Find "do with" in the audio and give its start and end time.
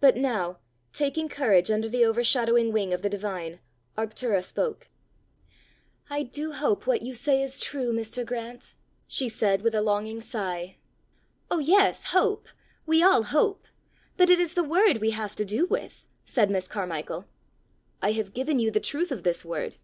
15.44-16.06